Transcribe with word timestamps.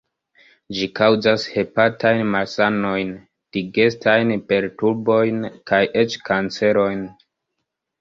Ĝi 0.77 0.87
kaŭzas 0.99 1.45
hepatajn 1.57 2.23
malsanojn, 2.37 3.13
digestajn 3.59 4.35
perturbojn 4.51 5.41
kaj 5.73 5.85
eĉ 6.05 6.21
kanceron. 6.33 7.11